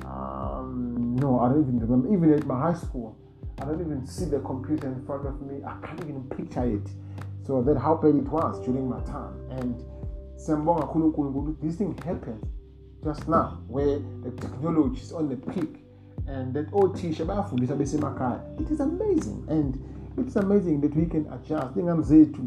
Um, 0.05 1.15
no 1.19 1.39
i 1.39 1.49
don't 1.49 1.61
even 1.61 1.79
remember. 1.79 2.13
Even 2.13 2.33
at 2.33 2.45
my 2.45 2.59
high 2.59 2.77
school 2.77 3.15
i 3.61 3.65
don't 3.65 3.81
even 3.81 4.05
see 4.05 4.25
the 4.25 4.39
computer 4.39 4.87
in 4.87 5.05
front 5.05 5.27
of 5.27 5.41
me. 5.41 5.61
I 5.65 5.85
can't 5.85 6.01
even 6.01 6.23
picture 6.29 6.63
it. 6.63 6.89
So 7.45 7.61
that 7.63 7.77
how 7.77 7.95
bad 7.95 8.15
it 8.15 8.29
was 8.29 8.63
during 8.65 8.87
my 8.87 9.01
time. 9.01 9.33
And 9.51 9.83
this 11.61 11.75
thing 11.75 11.97
happened. 12.05 12.47
Just 13.03 13.27
now 13.27 13.59
where 13.67 13.99
the 14.23 14.31
technology 14.31 15.01
is 15.01 15.11
on 15.11 15.29
the 15.29 15.35
peak 15.35 15.85
and 16.27 16.53
that 16.53 16.71
othisha 16.71 17.25
bayafundisa 17.25 17.75
besemakhaya. 17.75 18.41
It 18.59 18.71
is 18.71 18.79
amazing 18.79 19.45
and 19.47 19.77
it's 20.17 20.35
amazing 20.35 20.81
that 20.81 20.95
we 20.95 21.05
can 21.05 21.27
adjust. 21.33 21.75
Ingane 21.77 22.01
zethu 22.01 22.41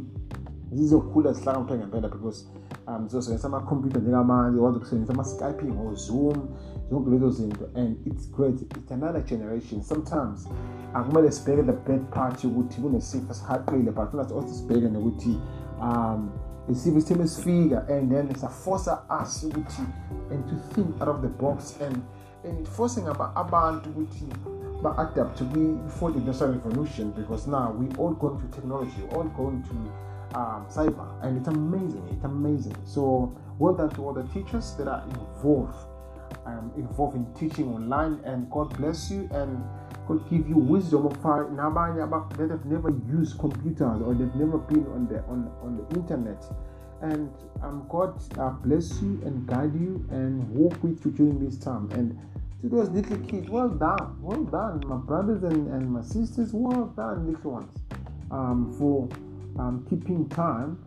zizokhula 0.73 1.32
zihlakaniphile 1.32 1.78
ngempela 1.78 2.09
because 2.09 2.47
um 2.87 3.09
zizosebenzisa 3.09 3.49
amakhompyutha 3.49 3.99
njengamanje 3.99 4.61
wazi 4.61 4.76
ukusebenzisa 4.76 5.12
ama-skyping 5.12 5.73
or-zoom 5.87 6.49
zonke 6.90 7.11
lezo 7.11 7.30
zinto 7.30 7.68
and 7.75 8.06
it's 8.06 8.30
great. 8.30 8.62
It's 8.62 8.90
another 8.90 9.25
generation. 9.25 9.82
Sometimes 9.82 10.49
akumele 10.94 11.30
sibheke 11.30 11.62
the 11.62 11.72
bad 11.72 12.00
part 12.11 12.44
yokuthi 12.44 12.80
kunesifo 12.80 13.32
esihaqile 13.32 13.90
but 13.90 14.11
funa 14.11 14.22
also 14.22 14.49
sibheke 14.49 14.88
nokuthi 14.88 15.40
um 15.82 16.30
isifo 16.70 17.00
sitheme 17.00 17.26
sifika 17.28 17.88
and 17.88 18.11
then 18.12 18.34
saforca 18.34 18.99
us 19.22 19.44
ukuthi 19.44 19.82
and 20.30 20.46
to 20.49 20.75
think 20.75 21.00
out 21.00 21.08
of 21.08 21.20
the 21.20 21.28
box 21.28 21.76
and 21.80 21.96
and 22.49 22.68
forcing 22.68 23.04
abantu 23.34 23.90
ukuthi 23.90 24.26
ba-adapt 24.82 25.42
kwi-fourth 25.42 26.16
industrial 26.16 26.52
revolution 26.52 27.12
because 27.12 27.50
now 27.50 27.72
we 27.78 27.87
all 27.99 28.14
going 28.14 28.38
to 28.40 28.46
technology 28.49 29.02
all 29.14 29.25
going 29.25 29.62
to 29.62 29.75
um, 30.34 30.66
cyber 30.68 31.06
and 31.22 31.38
it's 31.38 31.49
amazing 31.49 32.02
it's 32.11 32.25
amazing. 32.25 32.76
So 32.84 33.32
well 33.58 33.75
done 33.75 33.90
to 33.90 34.04
all 34.04 34.12
the 34.12 34.25
teachers 34.34 34.75
that 34.78 34.88
are 34.88 35.04
involved 35.04 35.76
um, 36.46 36.72
involved 36.76 37.16
in 37.16 37.26
teaching 37.34 37.72
online 37.75 38.20
and 38.25 38.50
god 38.50 38.76
bless 38.76 39.11
you 39.11 39.28
and 39.32 39.62
God 40.06 40.28
give 40.30 40.49
you 40.49 40.56
wisdom 40.56 41.06
of 41.06 41.23
how 41.23 41.47
that 41.49 42.50
have 42.50 42.64
never 42.66 42.90
used 43.09 43.38
computers 43.38 44.02
or 44.02 44.14
they've 44.14 44.35
never 44.35 44.59
been 44.59 44.87
on 44.87 45.06
the 45.09 45.23
on, 45.25 45.50
on 45.62 45.76
the 45.76 45.97
internet. 45.97 46.44
And 47.02 47.30
um, 47.62 47.87
God 47.88 48.21
uh, 48.38 48.50
bless 48.50 49.00
you 49.02 49.21
and 49.25 49.47
guide 49.47 49.75
you 49.75 50.06
and 50.11 50.49
walk 50.50 50.82
with 50.82 51.04
you 51.04 51.11
during 51.11 51.44
this 51.44 51.56
time. 51.59 51.90
And 51.92 52.18
to 52.62 52.68
those 52.68 52.88
little 52.90 53.18
kids, 53.18 53.49
well 53.49 53.68
done, 53.68 54.16
well 54.21 54.44
done, 54.44 54.82
my 54.87 54.97
brothers 54.97 55.42
and, 55.42 55.66
and 55.73 55.90
my 55.90 56.02
sisters, 56.02 56.52
well 56.52 56.87
done, 56.97 57.32
little 57.32 57.52
ones, 57.52 57.76
um, 58.30 58.73
for 58.78 59.09
um, 59.59 59.85
keeping 59.90 60.28
time 60.28 60.78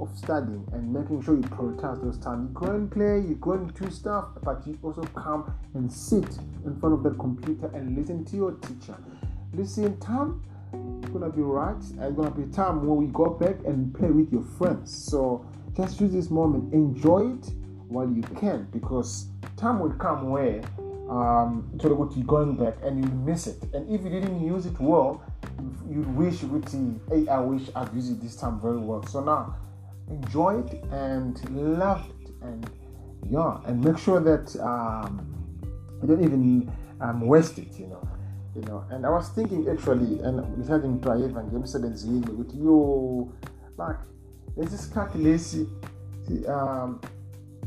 of 0.00 0.16
studying 0.16 0.66
and 0.72 0.92
making 0.92 1.22
sure 1.22 1.34
you 1.34 1.42
prioritize 1.42 2.02
those 2.02 2.18
time. 2.18 2.48
You 2.48 2.48
go 2.54 2.66
and 2.72 2.90
play, 2.90 3.20
you 3.20 3.36
go 3.40 3.52
and 3.52 3.72
do 3.74 3.90
stuff, 3.90 4.26
but 4.42 4.66
you 4.66 4.78
also 4.82 5.02
come 5.14 5.54
and 5.74 5.92
sit 5.92 6.38
in 6.64 6.76
front 6.80 6.94
of 6.94 7.02
the 7.02 7.10
computer 7.10 7.70
and 7.74 7.96
listen 7.96 8.24
to 8.24 8.36
your 8.36 8.52
teacher. 8.52 8.96
Listen, 9.52 9.98
time 10.00 10.42
gonna 11.14 11.30
be 11.30 11.42
right. 11.42 11.76
It's 11.76 12.16
gonna 12.16 12.30
be 12.30 12.52
time 12.52 12.84
where 12.84 12.94
we 12.94 13.06
go 13.06 13.30
back 13.30 13.56
and 13.64 13.94
play 13.94 14.10
with 14.10 14.32
your 14.32 14.42
friends. 14.42 14.92
So 14.92 15.46
just 15.76 16.00
use 16.00 16.12
this 16.12 16.30
moment, 16.30 16.74
enjoy 16.74 17.32
it 17.34 17.52
while 17.88 18.08
you 18.08 18.22
can, 18.22 18.66
because 18.72 19.28
time 19.56 19.78
will 19.78 19.92
come 19.92 20.30
where 20.30 20.60
um, 21.08 21.70
to 21.78 21.94
what 21.94 22.16
you're 22.16 22.26
going 22.26 22.56
back 22.56 22.74
and 22.82 23.04
you 23.04 23.10
miss 23.10 23.46
it. 23.46 23.62
And 23.72 23.88
if 23.88 24.02
you 24.02 24.10
didn't 24.10 24.44
use 24.44 24.66
it 24.66 24.78
well, 24.80 25.22
you 25.88 26.00
wish 26.00 26.42
would 26.42 26.68
see, 26.68 26.94
hey, 27.08 27.28
I 27.28 27.38
wish 27.38 27.68
I'd 27.76 27.94
used 27.94 28.10
it 28.10 28.20
this 28.20 28.36
time 28.36 28.60
very 28.60 28.78
well. 28.78 29.06
So 29.06 29.22
now 29.22 29.54
enjoy 30.10 30.58
it 30.60 30.84
and 30.92 31.38
love 31.78 32.02
it 32.20 32.30
and 32.42 32.70
yeah 33.30 33.58
and 33.66 33.84
make 33.84 33.98
sure 33.98 34.20
that 34.20 34.54
um, 34.60 35.26
you 36.02 36.08
don't 36.08 36.24
even 36.24 36.70
um, 37.00 37.26
waste 37.26 37.58
it 37.58 37.78
you 37.78 37.86
know 37.86 38.08
you 38.54 38.62
know. 38.62 38.84
And 38.90 39.04
i 39.04 39.10
was 39.10 39.28
thinking 39.28 39.68
actually 39.68 40.20
and 40.20 40.40
ngithathe 40.58 40.88
ngidrive 40.88 41.34
ngemsebenzini 41.34 42.26
ukuthi 42.26 42.64
yo 42.64 43.28
like 43.78 44.00
lesi 44.56 44.78
sikhathi 44.78 45.18
lesi 45.18 45.68
um 46.48 47.00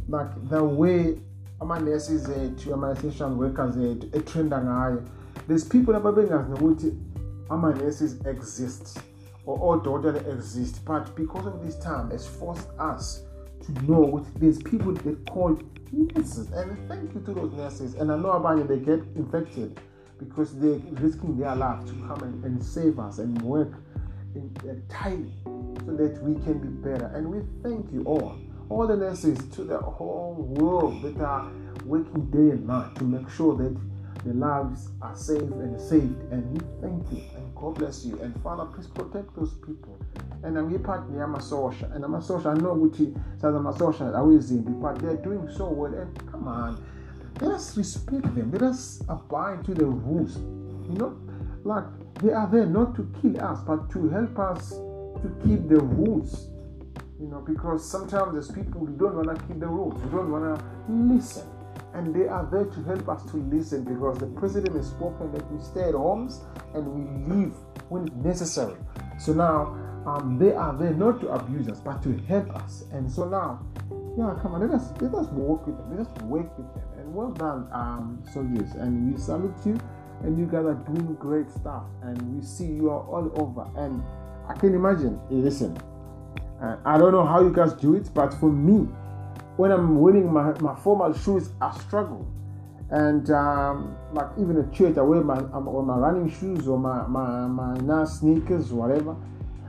like 0.08 0.50
the 0.50 0.64
way 0.64 1.16
ama-nurses 1.60 2.30
ethu 2.30 2.74
ama-essential 2.74 3.32
workers 3.38 3.78
ethu 3.78 4.18
etrenda 4.18 4.62
ngayo 4.62 5.04
there's 5.48 5.66
people 5.66 5.96
ababengazi 5.96 6.50
nokuthi 6.50 6.94
ama-nurses 7.50 8.26
exist. 8.26 9.00
Or 9.48 9.80
odokotela 9.80 10.22
exist 10.34 10.86
but 10.86 11.16
because 11.16 11.48
of 11.48 11.66
this 11.66 11.78
time 11.80 12.12
it's 12.12 12.28
forced 12.28 12.70
us 12.78 13.24
to 13.66 13.72
know 13.86 14.00
what 14.00 14.26
there's 14.40 14.62
people 14.62 14.94
that 14.94 15.30
call 15.30 15.60
nurses. 15.92 16.52
And 16.52 16.88
thank 16.88 17.14
you 17.14 17.22
to 17.22 17.34
those 17.34 17.54
nurses. 17.54 17.96
And 17.96 18.12
i 18.12 18.18
know 18.18 18.32
about 18.32 18.68
they 18.68 18.78
get 18.78 19.00
infected 19.16 19.80
because 20.20 20.58
they're 20.60 20.82
risking 21.02 21.38
their 21.38 21.56
life 21.56 21.86
to 21.86 21.94
come 22.08 22.22
and, 22.24 22.44
and 22.44 22.64
save 22.64 23.00
us 23.00 23.20
and 23.20 23.40
work 23.42 23.74
in 24.36 24.56
uh, 24.70 24.74
time 24.92 25.32
so 25.86 25.96
that 25.96 26.22
we 26.24 26.34
can 26.44 26.60
be 26.60 26.90
better. 26.90 27.12
And 27.14 27.30
we 27.30 27.42
thank 27.64 27.92
you 27.92 28.04
all 28.04 28.38
all 28.70 28.86
the 28.86 28.98
nurses 28.98 29.40
to 29.56 29.64
the 29.64 29.78
whole 29.78 30.36
world 30.60 31.02
that 31.02 31.22
are 31.22 31.50
working 31.86 32.30
day 32.32 32.52
and 32.56 32.68
night 32.68 32.94
to 32.96 33.06
make 33.06 33.30
sure 33.30 33.56
that 33.56 33.78
the 34.26 34.34
lives 34.34 34.90
are 35.02 35.16
safe 35.16 35.40
and 35.42 35.80
saved. 35.80 36.22
And 36.34 36.52
we 36.52 36.60
thank 36.82 37.10
you. 37.14 37.47
God 37.60 37.76
bless 37.76 38.06
you. 38.06 38.20
And 38.22 38.40
Father, 38.42 38.66
please 38.66 38.88
protect 38.88 39.36
those 39.36 39.54
people. 39.56 40.00
And 40.44 40.56
my 40.56 41.40
social. 41.40 41.92
And 41.92 42.04
I'm 42.06 42.14
a 42.14 42.22
social. 42.22 42.52
I 42.52 42.54
know 42.54 42.74
which 42.74 42.98
says 42.98 43.56
I'm 43.56 43.66
a 43.66 43.78
social. 43.78 44.16
I 44.16 44.22
will 44.22 44.42
see 44.42 44.58
but 44.58 45.00
they're 45.00 45.18
doing 45.18 45.50
so 45.56 45.70
well. 45.70 45.94
And 45.94 46.32
come 46.32 46.48
on, 46.48 46.84
let 47.42 47.52
us 47.52 47.76
respect 47.76 48.36
them. 48.36 48.52
Let 48.52 48.62
us 48.62 49.02
abide 49.10 49.66
to 49.66 49.74
the 49.74 49.86
rules. 49.86 50.38
You 50.38 50.98
know, 51.00 51.18
like 51.64 51.86
they 52.22 52.32
are 52.32 52.48
there 52.48 52.66
not 52.66 52.96
to 52.96 53.12
kill 53.22 53.44
us, 53.44 53.60
but 53.66 53.90
to 53.92 54.10
help 54.10 54.38
us 54.38 54.70
to 54.70 55.36
keep 55.44 55.68
the 55.68 55.80
rules. 55.80 56.50
You 57.20 57.28
know, 57.28 57.40
because 57.40 57.90
sometimes 57.90 58.34
there's 58.34 58.52
people 58.52 58.86
who 58.86 58.96
don't 58.96 59.16
want 59.16 59.40
to 59.40 59.48
keep 59.48 59.60
the 59.60 59.68
rules, 59.68 60.00
who 60.04 60.10
don't 60.12 60.32
want 60.32 60.60
to 60.60 60.66
listen 60.88 61.57
and 61.98 62.14
they 62.14 62.28
are 62.28 62.48
there 62.52 62.66
to 62.66 62.84
help 62.84 63.10
us 63.10 63.24
to 63.32 63.38
listen 63.38 63.84
because 63.84 64.20
the 64.20 64.28
president 64.28 64.76
has 64.76 64.88
spoken 64.88 65.32
that 65.32 65.52
we 65.52 65.60
stay 65.60 65.82
at 65.82 65.96
homes 65.96 66.42
and 66.76 66.86
we 66.86 67.36
leave 67.36 67.54
when 67.90 68.06
necessary. 68.22 68.76
So 69.18 69.34
now 69.34 69.76
um, 70.06 70.38
they 70.38 70.54
are 70.54 70.78
there 70.78 70.94
not 70.94 71.20
to 71.22 71.30
abuse 71.30 71.68
us 71.68 71.80
but 71.80 72.04
to 72.04 72.16
help 72.28 72.56
us. 72.56 72.84
And 72.94 73.12
so 73.12 73.28
now, 73.28 73.66
yeah, 74.16 74.38
come 74.42 74.54
on, 74.54 74.62
let 74.62 74.70
us 74.72 74.92
let 75.02 75.14
us 75.16 75.28
work 75.30 75.66
with 75.66 75.76
them, 75.78 75.98
let 75.98 76.06
us 76.06 76.22
work 76.24 76.56
with 76.58 76.72
them. 76.76 76.84
And 77.00 77.14
well 77.14 77.32
done, 77.32 77.68
um, 77.72 78.24
soldiers. 78.32 78.74
And 78.76 79.12
we 79.14 79.20
salute 79.20 79.58
you. 79.66 79.80
And 80.24 80.38
you 80.38 80.46
guys 80.46 80.66
are 80.66 80.74
doing 80.74 81.16
great 81.16 81.50
stuff. 81.50 81.84
And 82.04 82.20
we 82.36 82.46
see 82.46 82.66
you 82.66 82.90
are 82.90 83.02
all 83.02 83.32
over. 83.42 83.68
And 83.80 84.04
I 84.48 84.54
can 84.54 84.76
imagine. 84.76 85.20
Listen, 85.30 85.78
uh, 86.62 86.78
I 86.86 86.98
don't 86.98 87.12
know 87.12 87.26
how 87.26 87.42
you 87.42 87.52
guys 87.52 87.74
do 87.74 87.96
it, 87.96 88.10
but 88.14 88.34
for 88.36 88.52
me, 88.52 88.88
when 89.58 89.72
I'm 89.72 90.00
wearing 90.00 90.32
my, 90.32 90.54
my 90.60 90.76
formal 90.76 91.14
shoes, 91.14 91.50
I 91.60 91.78
struggle. 91.80 92.32
And 92.90 93.30
um, 93.32 93.98
like 94.14 94.28
even 94.40 94.58
at 94.58 94.72
church, 94.72 94.98
I 94.98 95.02
wear 95.02 95.22
my, 95.22 95.40
or 95.40 95.84
my 95.84 95.96
running 95.96 96.32
shoes 96.32 96.68
or 96.68 96.80
my, 96.80 97.06
my, 97.08 97.48
my 97.48 97.74
nice 97.80 98.20
sneakers, 98.20 98.72
whatever. 98.72 99.18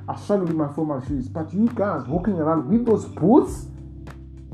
I 0.09 0.17
struggle 0.17 0.47
with 0.47 0.57
my 0.57 0.73
formal 0.73 1.05
shoes. 1.05 1.29
But 1.29 1.53
you 1.53 1.69
guys 1.75 2.07
walking 2.07 2.35
around 2.35 2.69
with 2.69 2.87
those 2.87 3.07
boots, 3.07 3.67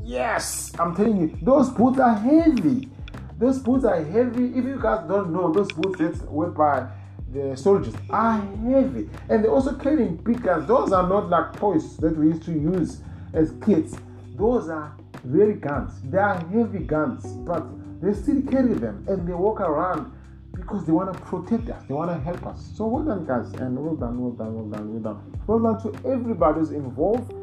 yes, 0.03 0.71
I'm 0.79 0.95
telling 0.95 1.17
you, 1.17 1.37
those 1.41 1.69
boots 1.69 1.99
are 1.99 2.15
heavy. 2.15 2.89
Those 3.37 3.59
boots 3.59 3.85
are 3.85 4.03
heavy. 4.03 4.47
If 4.57 4.65
you 4.65 4.79
guys 4.81 5.07
don't 5.07 5.31
know, 5.31 5.51
those 5.51 5.71
boots 5.71 5.99
that's 5.99 6.21
worn 6.21 6.53
by 6.53 6.87
the 7.31 7.55
soldiers 7.55 7.93
are 8.09 8.39
heavy. 8.39 9.09
And 9.29 9.43
they're 9.43 9.51
also 9.51 9.75
carrying 9.75 10.15
big 10.15 10.41
guns. 10.41 10.67
Those 10.67 10.91
are 10.93 11.07
not 11.07 11.29
like 11.29 11.57
toys 11.59 11.97
that 11.97 12.17
we 12.17 12.27
used 12.27 12.43
to 12.43 12.53
use 12.53 13.01
as 13.33 13.53
kids. 13.65 13.97
Those 14.35 14.69
are 14.69 14.95
really 15.25 15.53
guns. 15.53 15.91
They 16.03 16.17
are 16.17 16.37
heavy 16.47 16.79
guns, 16.79 17.25
but 17.25 17.65
they 18.01 18.13
still 18.13 18.41
carry 18.43 18.73
them 18.73 19.05
and 19.07 19.27
they 19.27 19.33
walk 19.33 19.61
around 19.61 20.11
because 20.55 20.85
they 20.85 20.91
want 20.91 21.13
to 21.13 21.19
protect 21.19 21.69
us, 21.69 21.83
they 21.87 21.93
want 21.93 22.09
to 22.11 22.19
help 22.19 22.45
us. 22.45 22.71
So 22.75 22.87
well 22.87 23.03
done, 23.03 23.25
guys, 23.25 23.51
and 23.59 23.77
well 23.77 23.95
done, 23.95 24.19
well 24.19 24.31
done, 24.31 24.55
well 24.55 24.65
done, 24.65 24.93
well 24.93 25.13
done. 25.13 25.39
Well 25.47 25.59
done 25.59 25.81
to 25.83 26.09
everybody 26.09 26.59
who's 26.59 26.71
involved, 26.71 27.33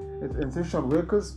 essential 0.42 0.82
workers. 0.82 1.36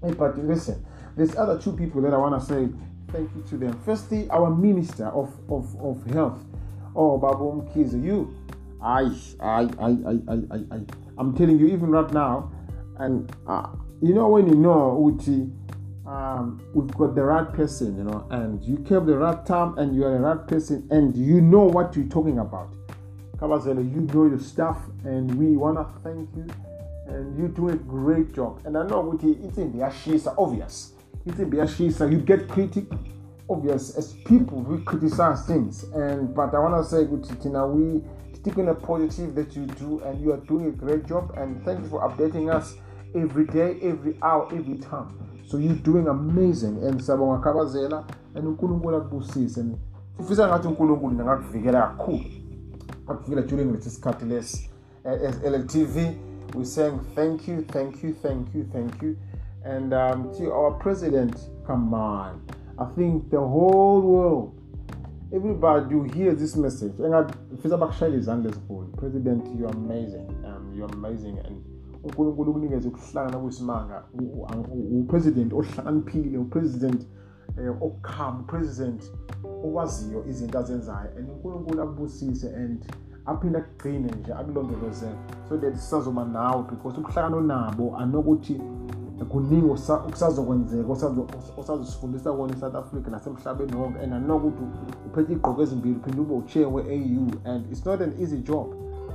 But 0.00 0.38
listen, 0.38 0.84
there's 1.16 1.34
other 1.36 1.58
two 1.58 1.72
people 1.72 2.00
that 2.02 2.14
I 2.14 2.16
want 2.16 2.40
to 2.40 2.46
say 2.46 2.68
thank 3.12 3.30
you 3.34 3.42
to 3.48 3.56
them. 3.56 3.80
Firstly, 3.84 4.28
our 4.30 4.50
Minister 4.50 5.06
of, 5.08 5.34
of, 5.50 5.74
of 5.80 6.04
Health, 6.12 6.44
oh, 6.94 7.18
Babu 7.18 7.62
Mkiza, 7.62 8.02
you, 8.02 8.34
I, 8.82 9.10
I, 9.40 9.62
I, 9.78 9.88
I, 9.88 10.34
I, 10.34 10.76
I, 10.76 10.80
I'm 11.18 11.36
telling 11.36 11.58
you, 11.58 11.66
even 11.68 11.90
right 11.90 12.10
now, 12.12 12.50
and 12.98 13.30
uh, 13.46 13.68
you 14.00 14.14
know 14.14 14.28
when 14.28 14.48
you 14.48 14.54
know 14.54 15.12
Uti, 15.12 15.50
um, 16.10 16.60
we've 16.74 16.92
got 16.96 17.14
the 17.14 17.22
right 17.22 17.52
person, 17.52 17.96
you 17.96 18.02
know, 18.02 18.26
and 18.30 18.60
you 18.64 18.78
kept 18.78 19.06
the 19.06 19.16
right 19.16 19.46
time 19.46 19.78
and 19.78 19.94
you 19.94 20.04
are 20.04 20.12
the 20.12 20.18
right 20.18 20.46
person 20.48 20.86
and 20.90 21.16
you 21.16 21.40
know 21.40 21.62
what 21.62 21.94
you're 21.94 22.06
talking 22.06 22.40
about. 22.40 22.70
Kabazela, 23.36 23.78
you 23.78 24.00
know 24.00 24.26
your 24.26 24.40
stuff 24.40 24.78
and 25.04 25.32
we 25.36 25.56
want 25.56 25.78
to 25.78 26.00
thank 26.02 26.28
you 26.34 26.46
and 27.06 27.38
you 27.38 27.46
do 27.46 27.68
a 27.68 27.76
great 27.76 28.34
job. 28.34 28.60
And 28.64 28.76
I 28.76 28.86
know 28.86 29.12
it's 29.12 29.58
in 29.58 29.70
the 29.70 29.84
Ashisa, 29.84 30.34
obvious. 30.36 30.94
It's 31.26 31.38
in 31.38 31.48
the 31.48 31.58
Ashisa, 31.58 32.10
you 32.10 32.18
get 32.18 32.48
critic, 32.48 32.86
obvious, 33.48 33.96
as 33.96 34.14
people, 34.24 34.62
we 34.62 34.82
criticize 34.82 35.46
things. 35.46 35.84
And 35.94 36.34
But 36.34 36.54
I 36.54 36.58
want 36.58 36.82
to 36.82 36.90
say, 36.90 37.02
Uti, 37.02 37.36
Tina, 37.36 37.68
we 37.68 38.02
sticking 38.34 38.68
a 38.68 38.74
positive 38.74 39.36
that 39.36 39.54
you 39.54 39.66
do 39.66 40.00
and 40.00 40.20
you 40.20 40.32
are 40.32 40.38
doing 40.38 40.66
a 40.66 40.72
great 40.72 41.06
job 41.06 41.34
and 41.36 41.64
thank 41.64 41.80
you 41.80 41.88
for 41.88 42.00
updating 42.00 42.52
us 42.52 42.74
every 43.14 43.46
day, 43.46 43.78
every 43.80 44.18
hour, 44.22 44.48
every 44.52 44.78
time. 44.78 45.29
So 45.50 45.58
you're 45.58 45.74
doing 45.74 46.06
amazing 46.06 46.80
and 46.84 47.00
sabonga 47.00 47.42
kabazela 47.42 48.04
and 48.34 48.46
uNkulunkulu 48.46 48.96
akubusise. 48.96 49.60
And 49.60 49.76
sifisa 50.16 50.48
ngathi 50.48 50.68
uNkulunkulu 50.68 51.14
nakakuvikela 51.14 51.82
kakhulu 51.82 52.24
akuvikela 53.08 53.42
during 53.42 53.72
lesi 53.72 53.90
sikhathi 53.90 54.24
lesi. 54.24 54.70
As 55.04 55.38
LLTV 55.38 56.14
we're 56.54 56.64
saying 56.64 57.00
thank 57.16 57.48
you 57.48 57.62
thank 57.62 58.04
you 58.04 58.14
thank 58.22 58.54
you 58.54 58.64
thank 58.72 59.02
you. 59.02 59.16
And 59.64 59.92
um, 59.92 60.32
to 60.38 60.52
our 60.52 60.70
president 60.70 61.36
come 61.66 61.94
on. 61.94 62.40
I 62.78 62.84
think 62.94 63.30
the 63.30 63.40
whole 63.40 64.02
world 64.02 64.54
everybody 65.34 65.94
you 65.94 66.04
hear 66.04 66.32
this 66.32 66.56
message. 66.56 66.92
Engafisa 66.98 67.76
bakushayela 67.76 68.16
izandla 68.16 68.50
ezinkulu 68.50 68.96
president 68.96 69.46
you're 69.58 69.76
amazing. 69.76 70.28
Um, 70.44 70.72
you're 70.76 70.94
amazing 70.94 71.38
and 71.38 71.69
unkulunkulu 72.04 72.50
ukunikeza 72.50 72.88
ukuhlangana 72.88 73.38
kwesimanga. 73.38 74.04
Upresident 75.00 75.52
ohlakaniphile 75.52 76.38
upresident 76.38 77.06
um 77.58 77.76
okukhama 77.80 78.40
upresident 78.40 79.12
owaziyo 79.64 80.26
izinto 80.26 80.58
azenzayo. 80.58 81.10
And 81.18 81.30
unkulunkulu 81.30 81.82
akubusise 81.82 82.56
and 82.56 82.84
aphinde 83.26 83.58
akugcine 83.58 84.10
nje 84.20 84.32
akulondolozele 84.32 85.16
so 85.48 85.56
that 85.56 85.74
sisazoba 85.74 86.24
nawe 86.24 86.62
because 86.70 87.00
ubuhlakani 87.00 87.36
onabo 87.36 87.96
anokuthi 87.96 88.60
kuningi 89.28 89.70
okusazokwenzeka 89.70 90.92
osazosifundisa 91.56 92.32
kona 92.32 92.52
e-south 92.52 92.74
africa 92.74 93.08
nasemhlabeni 93.10 93.76
wonke. 93.76 93.98
And 94.00 94.12
anokuthi 94.12 94.62
uphethe 95.06 95.32
igqoko 95.32 95.62
ezimbili 95.62 95.96
uphinde 95.96 96.20
ube 96.20 96.34
uchair 96.34 96.66
we-au 96.66 97.30
and 97.44 97.72
it's 97.72 97.86
not 97.86 98.00
an 98.00 98.12
easy 98.20 98.38
job 98.38 98.66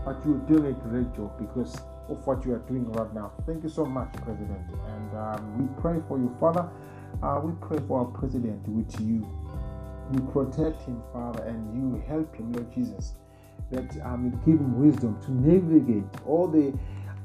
but 0.05 0.25
you're 0.25 0.45
doing 0.47 0.65
a 0.65 0.89
great 0.89 1.17
job 1.17 1.29
because 1.39 1.81
of 2.09 2.25
what 2.25 2.45
you 2.45 2.53
are 2.53 2.59
doing 2.59 2.91
right 2.93 3.13
now. 3.13 3.31
Thank 3.45 3.63
you 3.63 3.69
so 3.69 3.85
much, 3.85 4.13
President. 4.23 4.69
And 4.87 5.17
um, 5.17 5.57
we 5.57 5.81
pray 5.81 5.99
for 6.07 6.17
you, 6.17 6.35
Father. 6.39 6.69
Uh, 7.23 7.39
we 7.43 7.53
pray 7.61 7.79
for 7.87 7.99
our 7.99 8.05
President 8.05 8.67
with 8.67 8.99
you. 8.99 9.27
You 10.13 10.19
protect 10.31 10.83
him, 10.83 11.01
Father, 11.11 11.43
and 11.43 11.75
you 11.75 12.03
help 12.07 12.35
him, 12.35 12.53
Lord 12.53 12.71
Jesus. 12.73 13.13
That 13.71 13.89
um, 14.05 14.25
you 14.25 14.31
give 14.53 14.61
him 14.61 14.79
wisdom 14.79 15.19
to 15.23 15.31
navigate 15.31 16.03
all 16.25 16.47
the 16.47 16.73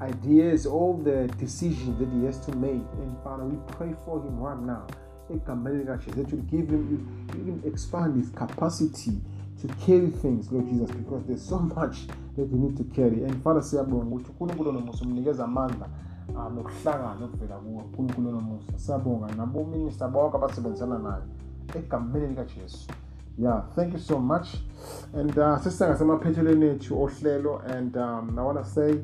ideas, 0.00 0.64
all 0.64 0.96
the 0.96 1.26
decisions 1.38 1.98
that 1.98 2.08
he 2.10 2.24
has 2.24 2.40
to 2.46 2.52
make. 2.56 2.80
And 3.02 3.16
Father, 3.22 3.44
we 3.44 3.58
pray 3.72 3.94
for 4.04 4.18
him 4.20 4.38
right 4.38 4.58
now. 4.58 4.86
That 5.28 6.32
you 6.32 6.44
give 6.50 6.70
him, 6.70 7.28
you, 7.36 7.44
you 7.44 7.62
expand 7.64 8.16
his 8.16 8.30
capacity 8.30 9.20
to 9.60 9.68
carry 9.86 10.08
things, 10.08 10.50
Lord 10.50 10.68
Jesus, 10.68 10.90
because 10.90 11.24
there's 11.26 11.42
so 11.42 11.58
much 11.58 12.06
that 12.36 12.48
you 12.50 12.58
need 12.58 12.76
to 12.76 12.84
carry. 12.84 13.24
And 13.24 13.42
Father, 13.42 13.62
siyabonga 13.62 14.04
ukuthi 14.04 14.30
uNkulunkulu 14.40 14.72
nomusa 14.72 15.04
umnikeza 15.04 15.44
amandla 15.44 15.88
um 16.28 16.54
nokuhlangana 16.54 17.24
okuvela 17.24 17.56
kuwo 17.56 17.82
uNkulunkulu 17.98 18.30
nomusa. 18.30 18.72
Siyabonga 18.76 19.34
nabominista 19.36 20.08
bonke 20.08 20.36
abasebenzisana 20.36 20.98
naye 20.98 21.22
egameni 21.74 22.26
likaJesu. 22.26 22.88
Yeah, 23.38 23.62
thank 23.74 23.92
you 23.92 23.98
so 23.98 24.18
much. 24.18 24.48
And 25.14 25.38
uh, 25.38 25.58
sister 25.58 25.88
ngasemaphethelweni 25.88 26.66
ethu 26.66 27.02
ohlelo 27.02 27.62
and 27.76 27.96
um, 27.96 28.38
I 28.38 28.42
want 28.42 28.58
to 28.58 28.64
say 28.64 29.00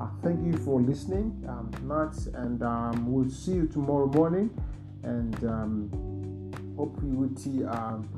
uh, 0.00 0.08
thank 0.22 0.44
you 0.46 0.56
for 0.58 0.80
listening 0.80 1.44
um, 1.48 1.70
tonight 1.72 2.16
and 2.34 2.62
um, 2.62 3.12
we'll 3.12 3.30
see 3.30 3.54
you 3.54 3.66
tomorrow 3.66 4.06
morning 4.06 4.50
and 5.02 5.44
um, 5.44 5.90
hope 6.76 6.96
you 7.02 7.14
would 7.14 7.38
see 7.38 7.64
um, 7.64 8.08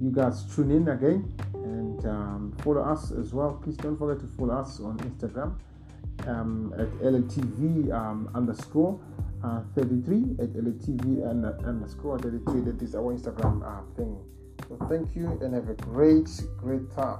you 0.00 0.10
guys 0.10 0.44
tune 0.54 0.70
in 0.70 0.88
again 0.88 1.32
and 1.54 2.06
um, 2.06 2.54
follow 2.62 2.82
us 2.82 3.12
as 3.12 3.34
well. 3.34 3.60
Please 3.62 3.76
don't 3.76 3.96
forget 3.96 4.20
to 4.20 4.26
follow 4.36 4.54
us 4.54 4.80
on 4.80 4.98
Instagram 4.98 5.54
um, 6.26 6.72
at 6.78 6.88
LTV 7.02 7.92
um, 7.92 8.30
underscore 8.34 8.98
uh, 9.44 9.62
33 9.74 10.36
at 10.38 10.52
LTV 10.52 11.30
and, 11.30 11.46
uh, 11.46 11.52
underscore 11.64 12.18
33. 12.18 12.60
That 12.60 12.82
is 12.82 12.94
our 12.94 13.14
Instagram 13.14 13.64
uh, 13.64 13.82
thing. 13.96 14.18
So 14.68 14.76
thank 14.88 15.16
you 15.16 15.38
and 15.42 15.54
have 15.54 15.68
a 15.68 15.74
great, 15.74 16.28
great 16.58 16.90
time. 16.94 17.18